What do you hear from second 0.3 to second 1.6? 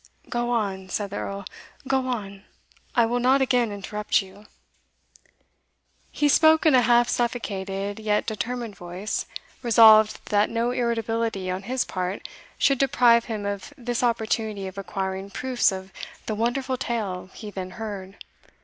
on," said the Earl,